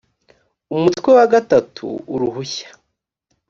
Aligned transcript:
umutwe 0.75 1.09
wa 1.17 1.25
gatatu 1.33 1.85
uruhushya 2.13 2.69